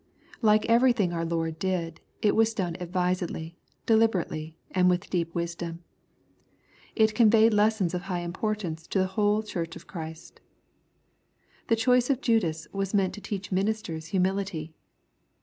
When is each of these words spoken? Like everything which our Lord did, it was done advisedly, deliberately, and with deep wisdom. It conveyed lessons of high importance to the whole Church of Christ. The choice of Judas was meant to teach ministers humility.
Like 0.41 0.65
everything 0.65 1.09
which 1.11 1.15
our 1.17 1.25
Lord 1.25 1.59
did, 1.59 2.01
it 2.23 2.35
was 2.35 2.55
done 2.55 2.75
advisedly, 2.79 3.59
deliberately, 3.85 4.57
and 4.71 4.89
with 4.89 5.11
deep 5.11 5.35
wisdom. 5.35 5.83
It 6.95 7.13
conveyed 7.13 7.53
lessons 7.53 7.93
of 7.93 8.01
high 8.09 8.21
importance 8.21 8.87
to 8.87 8.97
the 8.97 9.05
whole 9.13 9.43
Church 9.43 9.75
of 9.75 9.85
Christ. 9.85 10.41
The 11.67 11.75
choice 11.75 12.09
of 12.09 12.19
Judas 12.19 12.67
was 12.73 12.95
meant 12.95 13.13
to 13.13 13.21
teach 13.21 13.51
ministers 13.51 14.07
humility. 14.07 14.73